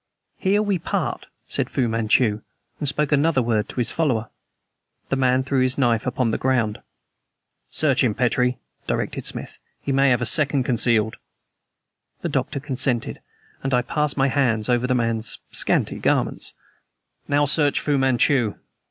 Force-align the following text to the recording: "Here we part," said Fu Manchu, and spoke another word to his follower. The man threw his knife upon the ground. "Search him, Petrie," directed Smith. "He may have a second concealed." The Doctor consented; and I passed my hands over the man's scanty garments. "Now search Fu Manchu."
"Here 0.39 0.63
we 0.63 0.79
part," 0.79 1.27
said 1.47 1.69
Fu 1.69 1.87
Manchu, 1.87 2.41
and 2.79 2.89
spoke 2.89 3.11
another 3.11 3.43
word 3.43 3.69
to 3.69 3.75
his 3.75 3.91
follower. 3.91 4.31
The 5.09 5.15
man 5.15 5.43
threw 5.43 5.59
his 5.59 5.77
knife 5.77 6.07
upon 6.07 6.31
the 6.31 6.39
ground. 6.39 6.81
"Search 7.69 8.03
him, 8.03 8.15
Petrie," 8.15 8.57
directed 8.87 9.25
Smith. 9.27 9.59
"He 9.79 9.91
may 9.91 10.09
have 10.09 10.19
a 10.23 10.25
second 10.25 10.63
concealed." 10.63 11.17
The 12.23 12.29
Doctor 12.29 12.59
consented; 12.59 13.21
and 13.61 13.75
I 13.75 13.83
passed 13.83 14.17
my 14.17 14.29
hands 14.29 14.69
over 14.69 14.87
the 14.87 14.95
man's 14.95 15.37
scanty 15.51 15.99
garments. 15.99 16.55
"Now 17.27 17.45
search 17.45 17.79
Fu 17.79 17.99
Manchu." 17.99 18.55